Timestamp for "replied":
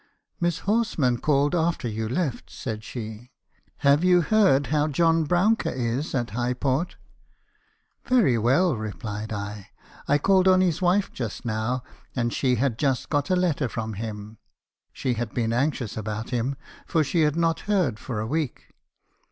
8.75-9.31